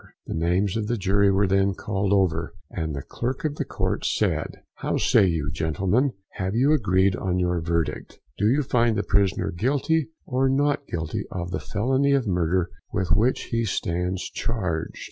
The 0.25 0.33
names 0.33 0.75
of 0.77 0.87
the 0.87 0.97
jury 0.97 1.29
were 1.31 1.45
then 1.45 1.75
called 1.75 2.11
over, 2.11 2.55
and 2.71 2.95
the 2.95 3.03
clerk 3.03 3.45
of 3.45 3.57
the 3.57 3.65
court 3.65 4.03
said 4.03 4.63
"How 4.77 4.97
say 4.97 5.27
you, 5.27 5.51
gentlemen, 5.51 6.13
have 6.37 6.55
you 6.55 6.73
agreed 6.73 7.15
on 7.15 7.37
your 7.37 7.61
verdict? 7.61 8.19
Do 8.39 8.47
you 8.49 8.63
find 8.63 8.95
the 8.97 9.03
prisoner 9.03 9.51
Guilty 9.51 10.09
or 10.25 10.49
Not 10.49 10.87
Guilty 10.87 11.25
of 11.29 11.51
the 11.51 11.59
felony 11.59 12.13
of 12.13 12.25
murder 12.25 12.71
with 12.91 13.09
which 13.09 13.49
he 13.51 13.63
stands 13.63 14.23
charged?" 14.31 14.97